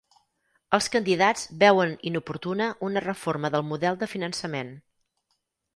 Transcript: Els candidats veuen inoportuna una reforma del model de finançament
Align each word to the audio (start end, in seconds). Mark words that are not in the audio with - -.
Els 0.77 0.87
candidats 0.95 1.43
veuen 1.65 1.93
inoportuna 2.13 2.71
una 2.89 3.05
reforma 3.07 3.53
del 3.59 3.69
model 3.73 4.03
de 4.05 4.13
finançament 4.17 4.75